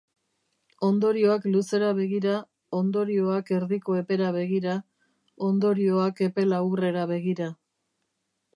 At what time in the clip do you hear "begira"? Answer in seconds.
1.99-2.37, 4.39-4.75, 7.17-7.55